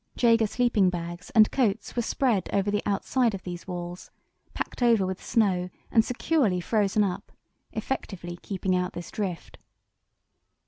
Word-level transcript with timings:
Jaeger 0.15 0.47
sleeping 0.47 0.89
bags 0.89 1.29
and 1.35 1.51
coats 1.51 1.95
were 1.95 2.01
spread 2.01 2.49
over 2.51 2.71
the 2.71 2.81
outside 2.87 3.35
of 3.35 3.43
these 3.43 3.67
walls, 3.67 4.09
packed 4.55 4.81
over 4.81 5.05
with 5.05 5.23
snow 5.23 5.69
and 5.91 6.03
securely 6.03 6.59
frozen 6.59 7.03
up, 7.03 7.31
effectively 7.73 8.35
keeping 8.41 8.75
out 8.75 8.93
this 8.93 9.11
drift. 9.11 9.59